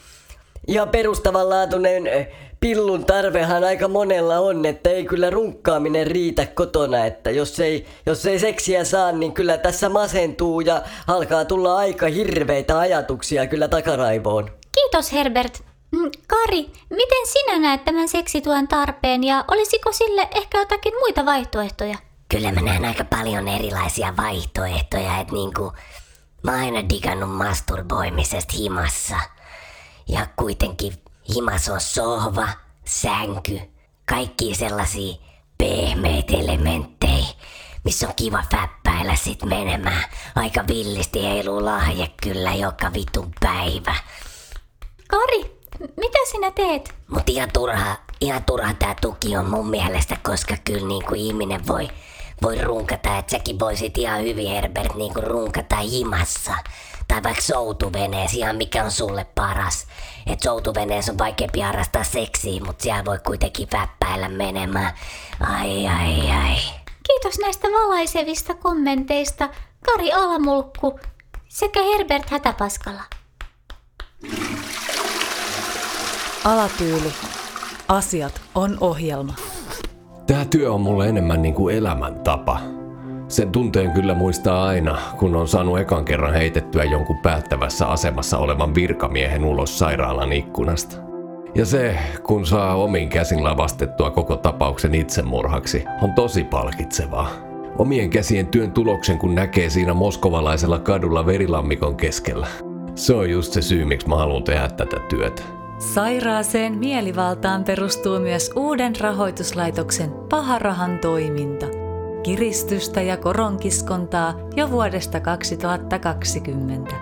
ihan 0.67 0.89
perustavanlaatuinen 0.89 2.03
pillun 2.65 3.05
tarvehan 3.05 3.63
aika 3.63 3.87
monella 3.87 4.39
on, 4.39 4.65
että 4.65 4.89
ei 4.89 5.05
kyllä 5.05 5.29
runkkaaminen 5.29 6.07
riitä 6.07 6.45
kotona, 6.45 7.05
että 7.05 7.31
jos 7.31 7.59
ei, 7.59 7.85
jos 8.05 8.25
ei 8.25 8.39
seksiä 8.39 8.83
saa, 8.83 9.11
niin 9.11 9.33
kyllä 9.33 9.57
tässä 9.57 9.89
masentuu 9.89 10.61
ja 10.61 10.81
alkaa 11.07 11.45
tulla 11.45 11.77
aika 11.77 12.07
hirveitä 12.07 12.79
ajatuksia 12.79 13.47
kyllä 13.47 13.67
takaraivoon. 13.67 14.51
Kiitos 14.75 15.13
Herbert. 15.13 15.63
Mm, 15.91 16.11
Kari, 16.27 16.65
miten 16.89 17.27
sinä 17.27 17.59
näet 17.59 17.85
tämän 17.85 18.07
seksituen 18.07 18.67
tarpeen 18.67 19.23
ja 19.23 19.45
olisiko 19.47 19.91
sille 19.91 20.27
ehkä 20.35 20.59
jotakin 20.59 20.93
muita 20.99 21.25
vaihtoehtoja? 21.25 21.97
Kyllä 22.29 22.51
mä 22.51 22.61
näen 22.61 22.85
aika 22.85 23.03
paljon 23.03 23.47
erilaisia 23.47 24.13
vaihtoehtoja, 24.17 25.19
että 25.19 25.33
niinku 25.33 25.71
mä 26.43 26.51
oon 26.51 26.61
aina 26.61 26.89
digannut 26.89 27.35
masturboimisesta 27.35 28.53
himassa. 28.57 29.15
Ja 30.07 30.27
kuitenkin 30.35 30.93
himas 31.33 31.69
on 31.69 31.81
sohva, 31.81 32.47
sänky, 32.85 33.59
kaikki 34.05 34.55
sellaisia 34.55 35.15
pehmeitä 35.57 36.33
elementtejä, 36.33 37.27
missä 37.83 38.07
on 38.07 38.13
kiva 38.15 38.43
fäppäillä 38.51 39.15
sit 39.15 39.43
menemään. 39.43 40.03
Aika 40.35 40.67
villisti 40.67 41.23
heiluu 41.23 41.65
lahje 41.65 42.07
kyllä 42.23 42.53
joka 42.53 42.93
vitun 42.93 43.31
päivä. 43.39 43.95
Kari, 45.07 45.59
mitä 45.79 46.17
sinä 46.31 46.51
teet? 46.51 46.95
Mut 47.07 47.29
ihan 47.29 47.49
turha, 47.53 47.95
ihan 48.21 48.43
turha 48.43 48.73
tää 48.73 48.95
tuki 49.01 49.37
on 49.37 49.49
mun 49.49 49.69
mielestä, 49.69 50.17
koska 50.23 50.55
kyllä 50.63 50.87
niinku 50.87 51.13
ihminen 51.15 51.67
voi, 51.67 51.89
voi 52.41 52.61
runkata, 52.61 53.17
että 53.17 53.31
säkin 53.31 53.59
voisit 53.59 53.97
ihan 53.97 54.21
hyvin 54.21 54.49
Herbert 54.49 54.95
niinku 54.95 55.21
runkata 55.21 55.75
himassa. 55.75 56.51
Tai 57.15 57.23
vaikka 57.23 57.41
soutuveneessä, 57.41 58.37
ihan 58.37 58.55
mikä 58.55 58.83
on 58.83 58.91
sulle 58.91 59.25
paras. 59.35 59.87
Et 60.27 60.39
soutuveneessä 60.39 61.11
on 61.11 61.17
vaikeampi 61.17 61.59
harrastaa 61.59 62.03
seksiä, 62.03 62.61
mutta 62.65 62.83
siellä 62.83 63.05
voi 63.05 63.19
kuitenkin 63.19 63.67
väppäillä 63.73 64.29
menemään. 64.29 64.93
Ai 65.39 65.87
ai 65.87 66.31
ai. 66.31 66.55
Kiitos 67.07 67.39
näistä 67.39 67.67
valaisevista 67.67 68.53
kommenteista 68.53 69.49
Kari 69.85 70.13
Alamulkku 70.13 70.99
sekä 71.47 71.83
Herbert 71.83 72.29
Hätäpaskala. 72.29 73.01
Alatyyli. 76.45 77.13
Asiat 77.87 78.41
on 78.55 78.77
ohjelma. 78.81 79.33
Tämä 80.27 80.45
työ 80.45 80.73
on 80.73 80.81
mulle 80.81 81.09
enemmän 81.09 81.41
niin 81.41 81.53
kuin 81.53 81.75
elämäntapa. 81.75 82.59
Sen 83.35 83.51
tunteen 83.51 83.91
kyllä 83.91 84.13
muistaa 84.13 84.65
aina, 84.65 84.97
kun 85.17 85.35
on 85.35 85.47
saanut 85.47 85.79
ekan 85.79 86.05
kerran 86.05 86.33
heitettyä 86.33 86.83
jonkun 86.83 87.17
päättävässä 87.17 87.87
asemassa 87.87 88.37
olevan 88.37 88.75
virkamiehen 88.75 89.45
ulos 89.45 89.79
sairaalan 89.79 90.33
ikkunasta. 90.33 90.97
Ja 91.55 91.65
se, 91.65 91.97
kun 92.23 92.45
saa 92.45 92.75
omin 92.75 93.09
käsin 93.09 93.43
lavastettua 93.43 94.11
koko 94.11 94.35
tapauksen 94.35 94.95
itsemurhaksi, 94.95 95.83
on 96.01 96.13
tosi 96.13 96.43
palkitsevaa. 96.43 97.29
Omien 97.77 98.09
käsien 98.09 98.47
työn 98.47 98.71
tuloksen, 98.71 99.17
kun 99.17 99.35
näkee 99.35 99.69
siinä 99.69 99.93
moskovalaisella 99.93 100.79
kadulla 100.79 101.25
verilammikon 101.25 101.95
keskellä. 101.95 102.47
Se 102.95 103.13
on 103.13 103.29
just 103.29 103.53
se 103.53 103.61
syy, 103.61 103.85
miksi 103.85 104.09
mä 104.09 104.15
haluan 104.15 104.43
tehdä 104.43 104.67
tätä 104.67 104.97
työtä. 105.09 105.41
Sairaaseen 105.93 106.77
mielivaltaan 106.77 107.63
perustuu 107.63 108.19
myös 108.19 108.51
uuden 108.55 108.93
rahoituslaitoksen 108.99 110.11
Paharahan 110.29 110.99
toiminta. 110.99 111.84
Kiristystä 112.25 113.01
ja 113.01 113.17
koronkiskontaa 113.17 114.33
jo 114.55 114.71
vuodesta 114.71 115.19
2020. 115.19 116.95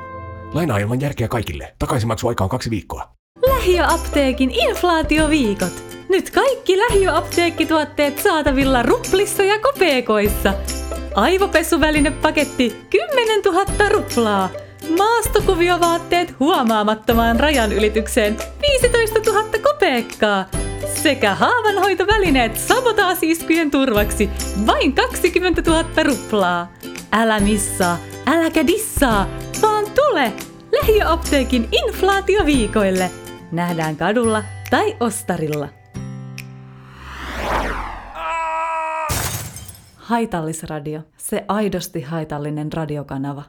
Lainaa 0.53 0.77
ilman 0.77 1.01
järkeä 1.01 1.27
kaikille. 1.27 1.73
Takaisinmaksuaika 1.79 2.43
on 2.43 2.49
kaksi 2.49 2.69
viikkoa. 2.69 3.13
Lähiöapteekin 3.47 4.51
inflaatioviikot. 4.51 5.83
Nyt 6.09 6.29
kaikki 6.29 6.77
lähiöapteekkituotteet 6.77 8.19
saatavilla 8.19 8.83
ruplissa 8.83 9.43
ja 9.43 9.59
kopeekoissa. 9.59 10.53
Aivopesuvälinepaketti 11.15 12.86
10 12.89 13.41
000 13.45 13.89
ruplaa. 13.89 14.49
Maastokuviovaatteet 14.97 16.39
huomaamattomaan 16.39 17.39
rajan 17.39 17.71
ylitykseen 17.71 18.38
15 18.81 19.19
000 19.31 19.43
kopeekkaa. 19.63 20.45
Sekä 21.04 21.36
haavanhoitovälineet 21.36 22.58
sabotaasiskujen 22.58 23.72
turvaksi 23.72 24.30
vain 24.68 24.94
20 24.94 25.62
000 25.62 26.04
ruplaa. 26.04 26.74
Älä 27.12 27.39
missaa, 27.39 27.98
äläkä 28.28 28.68
dissaa, 28.68 29.28
vaan 29.62 29.86
tule 29.96 30.34
lähiöapteekin 30.72 31.68
inflaatioviikoille. 31.72 33.12
Nähdään 33.52 33.96
kadulla 33.96 34.44
tai 34.70 34.96
ostarilla. 35.00 35.70
Haitallisradio. 39.96 41.02
Se 41.18 41.46
aidosti 41.48 42.02
haitallinen 42.02 42.74
radiokanava. 42.74 43.44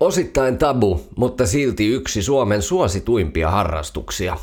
Osittain 0.00 0.58
tabu, 0.58 1.00
mutta 1.16 1.46
silti 1.46 1.86
yksi 1.86 2.22
Suomen 2.22 2.62
suosituimpia 2.62 3.50
harrastuksia. 3.50 4.36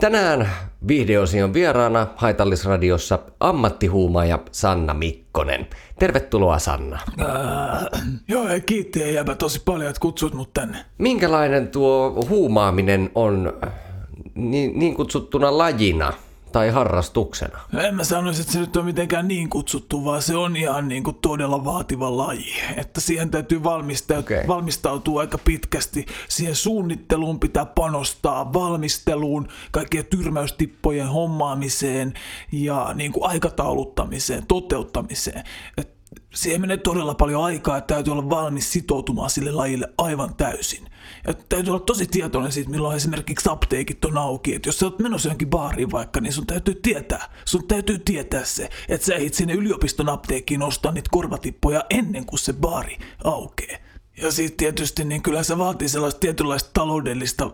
Tänään 0.00 0.50
videosion 0.88 1.54
vieraana 1.54 2.06
Haitallisradiossa 2.16 3.18
ammattihuumaaja 3.40 4.38
Sanna 4.52 4.94
Mikkonen. 4.94 5.66
Tervetuloa 5.98 6.58
Sanna. 6.58 6.98
Äh, 7.20 8.02
joo, 8.28 8.44
kiitti 8.66 9.00
ja 9.00 9.10
jäbä 9.10 9.34
tosi 9.34 9.62
paljon, 9.64 9.90
että 9.90 10.00
kutsut 10.00 10.34
mut 10.34 10.52
tänne. 10.54 10.78
Minkälainen 10.98 11.68
tuo 11.68 12.26
huumaaminen 12.28 13.10
on 13.14 13.52
niin, 14.34 14.78
niin 14.78 14.94
kutsuttuna 14.94 15.58
lajina 15.58 16.12
tai 16.52 16.70
harrastuksena? 16.70 17.58
En 17.78 17.94
mä 17.94 18.04
sanoisi, 18.04 18.40
että 18.40 18.52
se 18.52 18.60
nyt 18.60 18.76
on 18.76 18.84
mitenkään 18.84 19.28
niin 19.28 19.50
kutsuttu, 19.50 20.04
vaan 20.04 20.22
se 20.22 20.36
on 20.36 20.56
ihan 20.56 20.88
niin 20.88 21.04
kuin 21.04 21.16
todella 21.22 21.64
vaativa 21.64 22.16
laji. 22.16 22.54
Että 22.76 23.00
siihen 23.00 23.30
täytyy 23.30 23.62
valmistautua, 23.62 24.36
okay. 24.36 24.48
valmistautua 24.48 25.20
aika 25.20 25.38
pitkästi. 25.38 26.06
Siihen 26.28 26.56
suunnitteluun 26.56 27.40
pitää 27.40 27.66
panostaa, 27.66 28.52
valmisteluun, 28.52 29.48
kaikkien 29.70 30.06
tyrmäystippojen 30.06 31.08
hommaamiseen 31.08 32.14
ja 32.52 32.90
niin 32.94 33.12
kuin 33.12 33.30
aikatauluttamiseen, 33.30 34.46
toteuttamiseen. 34.46 35.44
Et 35.76 35.99
siihen 36.34 36.60
menee 36.60 36.76
todella 36.76 37.14
paljon 37.14 37.44
aikaa, 37.44 37.76
että 37.76 37.94
täytyy 37.94 38.12
olla 38.12 38.30
valmis 38.30 38.72
sitoutumaan 38.72 39.30
sille 39.30 39.52
lajille 39.52 39.88
aivan 39.98 40.34
täysin. 40.34 40.86
Ja 41.26 41.34
täytyy 41.34 41.70
olla 41.70 41.84
tosi 41.84 42.06
tietoinen 42.06 42.52
siitä, 42.52 42.70
milloin 42.70 42.96
esimerkiksi 42.96 43.48
apteekit 43.50 44.04
on 44.04 44.18
auki. 44.18 44.54
Että 44.54 44.68
jos 44.68 44.78
sä 44.78 44.86
oot 44.86 44.98
menossa 44.98 45.28
johonkin 45.28 45.50
baariin 45.50 45.90
vaikka, 45.90 46.20
niin 46.20 46.32
sun 46.32 46.46
täytyy 46.46 46.74
tietää, 46.74 47.32
sun 47.44 47.68
täytyy 47.68 47.98
tietää 47.98 48.44
se, 48.44 48.68
että 48.88 49.06
sä 49.06 49.14
ehdit 49.14 49.34
sinne 49.34 49.54
yliopiston 49.54 50.08
apteekkiin 50.08 50.62
ostaa 50.62 50.92
niitä 50.92 51.08
korvatippoja 51.12 51.84
ennen 51.90 52.26
kuin 52.26 52.38
se 52.38 52.52
baari 52.52 52.98
aukeaa. 53.24 53.89
Ja 54.22 54.32
sitten 54.32 54.56
tietysti 54.56 55.04
niin 55.04 55.22
kyllä 55.22 55.42
se 55.42 55.58
vaatii 55.58 55.88
sellaista 55.88 56.20
tietynlaista 56.20 56.70
taloudellista 56.72 57.50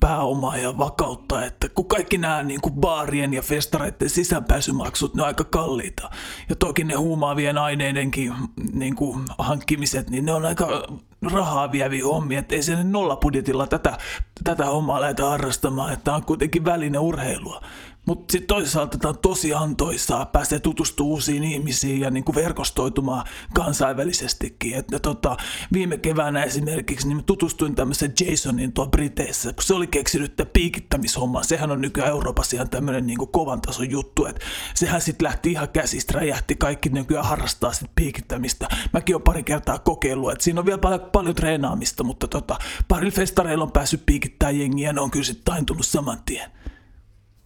pääomaa 0.00 0.56
ja 0.56 0.78
vakautta, 0.78 1.44
että 1.44 1.68
kun 1.68 1.88
kaikki 1.88 2.18
nämä 2.18 2.42
niin 2.42 2.60
kuin 2.60 2.74
baarien 2.74 3.34
ja 3.34 3.42
festareiden 3.42 4.10
sisäänpääsymaksut, 4.10 5.14
ne 5.14 5.22
on 5.22 5.28
aika 5.28 5.44
kalliita. 5.44 6.10
Ja 6.48 6.56
toki 6.56 6.84
ne 6.84 6.94
huumaavien 6.94 7.58
aineidenkin 7.58 8.34
niin 8.72 8.96
kuin 8.96 9.24
hankkimiset, 9.38 10.10
niin 10.10 10.24
ne 10.24 10.32
on 10.32 10.44
aika 10.44 10.86
rahaa 11.22 11.72
vieviä 11.72 12.04
hommia, 12.04 12.38
että 12.38 12.54
ei 12.54 12.62
se 12.62 12.84
nollapudjetilla 12.84 13.66
tätä, 13.66 13.98
tätä 14.44 14.66
hommaa 14.66 15.00
lähdetä 15.00 15.24
harrastamaan, 15.24 15.92
että 15.92 16.04
tämä 16.04 16.16
on 16.16 16.24
kuitenkin 16.24 16.64
väline 16.64 16.98
urheilua. 16.98 17.60
Mutta 18.06 18.32
sitten 18.32 18.46
toisaalta 18.46 18.98
tämä 18.98 19.10
on 19.10 19.18
tosi 19.18 19.54
antoisaa, 19.54 20.26
pääsee 20.26 20.58
tutustumaan 20.58 21.10
uusiin 21.10 21.44
ihmisiin 21.44 22.00
ja 22.00 22.10
niinku 22.10 22.34
verkostoitumaan 22.34 23.26
kansainvälisestikin. 23.54 24.74
Et, 24.74 24.90
ja 24.90 25.00
tota, 25.00 25.36
viime 25.72 25.98
keväänä 25.98 26.42
esimerkiksi 26.42 27.08
niin 27.08 27.24
tutustuin 27.24 27.74
tämmöisen 27.74 28.12
Jasonin 28.20 28.72
tuo 28.72 28.86
Briteissä, 28.86 29.52
kun 29.52 29.62
se 29.62 29.74
oli 29.74 29.86
keksinyt 29.86 30.36
tämän 30.36 30.50
piikittämishomman. 30.52 31.44
Sehän 31.44 31.70
on 31.70 31.80
nykyään 31.80 32.10
Euroopassa 32.10 32.56
ihan 32.56 32.70
tämmöinen 32.70 33.06
niinku 33.06 33.26
kovan 33.26 33.60
tason 33.60 33.90
juttu, 33.90 34.26
että 34.26 34.40
sehän 34.74 35.00
sitten 35.00 35.24
lähti 35.24 35.50
ihan 35.50 35.68
käsistä, 35.68 36.12
räjähti 36.18 36.56
kaikki 36.56 36.88
nykyään 36.88 37.26
harrastaa 37.26 37.72
sit 37.72 37.90
piikittämistä. 37.94 38.68
Mäkin 38.92 39.14
olen 39.14 39.22
pari 39.22 39.42
kertaa 39.42 39.78
kokeillut, 39.78 40.32
että 40.32 40.44
siinä 40.44 40.60
on 40.60 40.66
vielä 40.66 40.78
paljon, 40.78 41.00
paljon 41.12 41.34
treenaamista, 41.34 42.04
mutta 42.04 42.28
tota, 42.28 42.58
parilla 42.88 43.14
festareilla 43.14 43.64
on 43.64 43.72
päässyt 43.72 44.06
piikittämään 44.06 44.58
jengiä 44.58 44.88
ja 44.88 44.92
ne 44.92 45.00
on 45.00 45.10
kyllä 45.10 45.24
sitten 45.24 45.44
taintunut 45.44 45.86
saman 45.86 46.18
tien. 46.26 46.50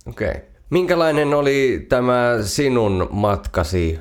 Okei. 0.07 0.31
Okay. 0.31 0.50
Minkälainen 0.71 1.35
oli 1.35 1.87
tämä 1.89 2.39
sinun 2.45 3.09
matkasi 3.11 3.99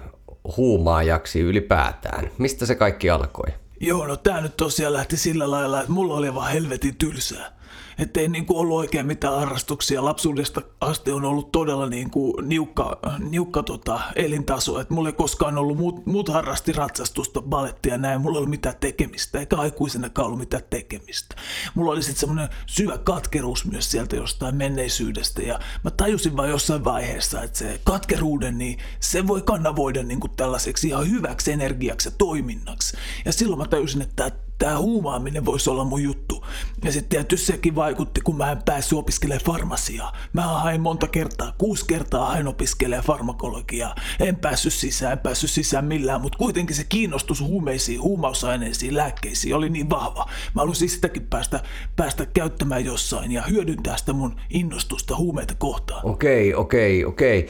huumaajaksi 0.58 1.39
ylipäätään? 1.39 2.32
Mistä 2.38 2.65
se 2.65 2.75
kaikki 2.75 3.10
alkoi? 3.10 3.49
Joo, 3.79 4.08
no 4.08 4.15
tää 4.15 4.41
nyt 4.41 4.58
tosiaan 4.58 4.93
lähti 4.93 5.17
sillä 5.17 5.51
lailla, 5.51 5.79
että 5.79 5.91
mulla 5.91 6.13
oli 6.13 6.36
vaan 6.36 6.51
helvetin 6.51 6.95
tylsää. 6.95 7.59
Että 8.00 8.20
ei 8.20 8.28
niinku 8.28 8.60
ollut 8.60 8.78
oikein 8.78 9.06
mitään 9.06 9.36
harrastuksia. 9.36 10.06
Lapsuudesta 10.06 10.62
asti 10.82 11.12
on 11.12 11.26
ollut 11.26 11.52
todella 11.52 11.90
niinku 11.90 12.42
niukka, 12.42 13.00
niukka 13.30 13.64
tota 13.64 14.00
elintaso. 14.16 14.80
Että 14.80 14.94
mulla 14.94 15.10
ei 15.10 15.14
koskaan 15.14 15.58
ollut, 15.58 15.78
muut, 15.78 16.06
muut 16.06 16.30
harrasti 16.30 16.72
ratsastusta, 16.72 17.42
balettia 17.42 17.94
ja 17.94 17.98
näin. 17.98 18.22
Mulla 18.22 18.36
ei 18.36 18.38
ollut 18.38 18.50
mitään 18.50 18.76
tekemistä, 18.80 19.40
eikä 19.40 19.58
aikuisenakaan 19.58 20.26
ollut 20.26 20.40
mitään 20.40 20.64
tekemistä. 20.70 21.36
Mulla 21.76 21.92
oli 21.92 22.04
sitten 22.04 22.20
semmoinen 22.20 22.50
syvä 22.66 22.98
katkeruus 22.98 23.66
myös 23.66 23.92
sieltä 23.92 24.16
jostain 24.16 24.56
menneisyydestä. 24.56 25.42
Ja 25.42 25.60
mä 25.84 25.92
tajusin 25.92 26.38
vaan 26.38 26.50
jossain 26.50 26.84
vaiheessa, 26.84 27.44
että 27.44 27.58
se 27.58 27.80
katkeruuden, 27.84 28.58
niin 28.58 28.78
se 29.00 29.28
voi 29.28 29.42
kannavoida 29.42 30.04
niinku 30.04 30.28
tällaiseksi 30.28 30.88
ihan 30.88 31.10
hyväksi 31.10 31.52
energiaksi 31.52 32.10
ja 32.10 32.16
toiminnaksi. 32.18 32.98
Ja 33.26 33.34
silloin 33.34 33.60
mä 33.60 33.68
tajusin, 33.68 34.02
että 34.02 34.32
tämä 34.60 34.78
huumaaminen 34.78 35.45
voisi 35.45 35.69
olla 35.69 35.84
mun 35.84 36.04
juttu. 36.04 36.45
Ja 36.84 36.91
sitten 36.91 37.10
tietysti 37.10 37.45
sekin 37.45 37.76
vaikutti, 37.76 38.22
kun 38.22 38.38
mä 38.38 38.52
en 38.52 38.63
päässyt 38.65 39.00
opiskelemaan 39.00 39.45
farmasiaa. 39.45 40.13
Mä 40.34 40.41
hain 40.41 40.82
monta 40.82 41.08
kertaa, 41.08 41.54
kuusi 41.58 41.86
kertaa 41.86 42.26
hain 42.26 42.48
opiskelemaan 42.48 43.06
farmakologiaa. 43.06 43.95
En 44.19 44.36
päässyt 44.36 44.74
sisään, 44.74 45.12
en 45.12 45.19
päässyt 45.19 45.50
sisään 45.50 45.86
millään, 45.86 46.22
mutta 46.22 46.38
kuitenkin 46.38 46.76
se 46.76 46.84
kiinnostus 46.84 47.41
huumeisiin, 47.41 48.02
huumausaineisiin, 48.02 48.95
lääkkeisiin 48.95 49.56
oli 49.56 49.69
niin 49.69 49.89
vahva. 49.89 50.30
Mä 50.56 50.62
halusin 50.62 50.89
sitäkin 50.89 51.28
päästä, 51.28 51.60
päästä 51.95 52.26
käyttämään 52.26 52.86
jossain 52.86 53.32
ja 53.32 53.41
hyödyntää 53.41 53.98
sitä 53.98 54.13
mun 54.13 54.36
innostusta 54.50 55.17
huumeita 55.17 55.54
kohtaan. 55.58 56.06
Okei, 56.06 56.56
okei, 56.56 57.06
okei. 57.06 57.50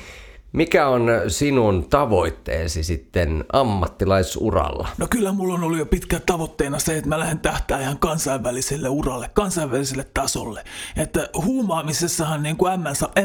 Mikä 0.52 0.88
on 0.88 1.08
sinun 1.28 1.90
tavoitteesi 1.90 2.84
sitten 2.84 3.46
ammattilaisuralla? 3.54 4.88
No 4.98 5.08
kyllä 5.10 5.32
mulla 5.32 5.54
on 5.54 5.64
ollut 5.64 5.78
jo 5.78 5.86
pitkä 5.86 6.20
tavoitteena 6.20 6.80
se, 6.80 6.98
että 6.98 7.10
mä 7.10 7.20
lähden 7.20 7.40
tähtää 7.40 7.82
ihan 7.82 8.00
kansainväliselle 8.00 8.90
uralle, 8.90 9.30
kansainväliselle 9.34 10.04
tasolle. 10.14 10.64
Että 10.96 11.30
huumaamisessahan 11.46 12.44
niin 12.44 12.58
kuin 12.58 12.74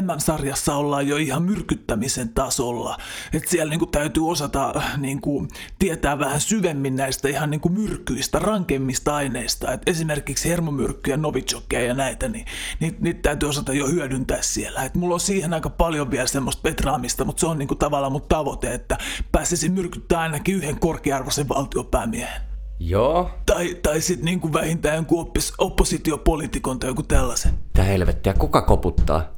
MM-sarjassa 0.01 0.75
ollaan 0.75 1.07
jo 1.07 1.17
ihan 1.17 1.43
myrkyttämisen 1.43 2.29
tasolla. 2.29 2.97
Että 3.33 3.49
siellä 3.49 3.69
niin 3.69 3.79
kuin 3.79 3.91
täytyy 3.91 4.29
osata 4.29 4.81
niin 4.97 5.21
kuin 5.21 5.47
tietää 5.79 6.19
vähän 6.19 6.41
syvemmin 6.41 6.95
näistä 6.95 7.29
ihan 7.29 7.49
niin 7.49 7.61
kuin 7.61 7.73
myrkyistä, 7.73 8.39
rankemmista 8.39 9.15
aineista. 9.15 9.71
Et 9.71 9.81
esimerkiksi 9.85 10.49
hermomyrkkyjä, 10.49 11.17
novichokkeja 11.17 11.87
ja 11.87 11.93
näitä, 11.93 12.27
niin 12.29 12.45
niitä, 12.79 12.97
niitä 13.01 13.21
täytyy 13.21 13.49
osata 13.49 13.73
jo 13.73 13.87
hyödyntää 13.87 14.41
siellä. 14.41 14.83
Et 14.83 14.95
mulla 14.95 15.13
on 15.13 15.19
siihen 15.19 15.53
aika 15.53 15.69
paljon 15.69 16.11
vielä 16.11 16.27
semmoista 16.27 16.61
petraamista, 16.61 17.14
mutta 17.23 17.39
se 17.39 17.47
on 17.47 17.57
niin 17.57 17.67
kuin 17.67 17.77
tavallaan 17.77 18.11
mun 18.11 18.27
tavoite, 18.29 18.73
että 18.73 18.97
pääsisin 19.31 19.71
myrkyttää 19.71 20.19
ainakin 20.19 20.55
yhden 20.55 20.79
korkearvoisen 20.79 21.49
valtiopäämiehen. 21.49 22.41
Joo. 22.79 23.29
Tai, 23.45 23.75
tai 23.83 24.01
sitten 24.01 24.25
niin 24.25 24.39
kuin 24.39 24.53
vähintään 24.53 24.95
jonkun 24.95 25.21
oppis, 25.21 25.53
oppositiopoliitikon 25.57 26.79
tai 26.79 26.89
joku 26.89 27.03
tällaisen. 27.03 27.53
Tää 27.73 27.85
helvettiä, 27.85 28.33
kuka 28.33 28.61
koputtaa? 28.61 29.35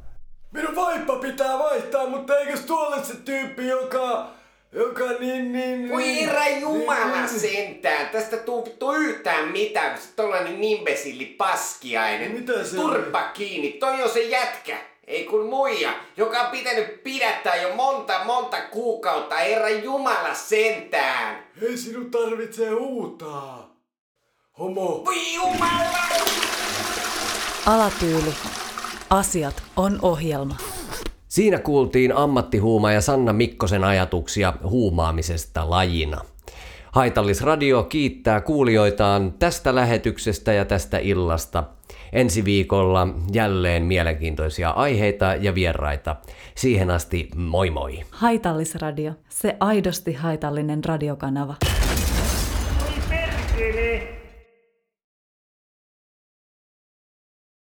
Minun 0.52 0.76
vaippa 0.76 1.16
pitää 1.16 1.60
vaihtaa, 1.60 2.10
mutta 2.10 2.38
eikös 2.38 2.60
tuolle 2.60 3.04
se 3.04 3.16
tyyppi, 3.16 3.68
joka... 3.68 4.38
Joka 4.72 5.04
niin, 5.20 5.52
niin... 5.52 5.90
Voi 5.90 6.22
herra 6.22 6.48
jumala 6.48 7.28
sentään, 7.28 8.10
tästä 8.10 8.38
tuu 8.38 8.66
vittu 8.66 8.92
yhtään 8.92 9.52
mitään, 9.52 9.98
se 9.98 10.08
tollanen 10.16 10.64
imbesilli 10.64 11.26
paskiainen. 11.26 12.32
Mitä 12.32 12.64
se 12.64 12.76
Turpa 12.76 13.24
kiinni, 13.24 13.72
toi 13.72 14.04
on 14.04 14.10
se 14.10 14.24
jätkä. 14.24 14.78
Ei 15.08 15.24
kun 15.24 15.46
muija, 15.46 15.94
joka 16.18 16.40
on 16.40 16.52
pitänyt 16.52 17.04
pidättää 17.04 17.56
jo 17.56 17.76
monta 17.76 18.26
monta 18.26 18.58
kuukautta, 18.72 19.36
herra 19.36 19.70
jumala 19.70 20.34
sentään. 20.34 21.44
Ei 21.62 21.78
sinun 21.78 22.12
tarvitse 22.12 22.70
huutaa. 22.70 23.76
Homo. 24.60 25.02
Voi 25.06 25.34
jumala! 25.34 25.98
Alatyyli. 27.66 28.34
Asiat 29.10 29.64
on 29.76 30.00
ohjelma. 30.02 30.56
Siinä 31.28 31.60
kuultiin 31.60 32.16
ammattihuuma 32.16 32.92
ja 32.92 33.02
Sanna 33.02 33.34
Mikkosen 33.34 33.84
ajatuksia 33.84 34.54
huumaamisesta 34.64 35.70
lajina. 35.70 36.22
Haitallisradio 36.92 37.84
kiittää 37.84 38.42
kuulijoitaan 38.42 39.34
tästä 39.40 39.76
lähetyksestä 39.76 40.54
ja 40.54 40.66
tästä 40.66 40.98
illasta. 40.98 41.64
Ensi 42.14 42.46
viikolla 42.46 43.08
jälleen 43.34 43.84
mielenkiintoisia 43.84 44.70
aiheita 44.70 45.26
ja 45.26 45.56
vieraita. 45.56 46.16
Siihen 46.56 46.92
asti 46.92 47.30
moi 47.36 47.70
moi! 47.70 48.00
Haitallisradio. 48.12 49.14
Se 49.30 49.58
aidosti 49.60 50.14
haitallinen 50.14 50.84
radiokanava. 50.86 51.56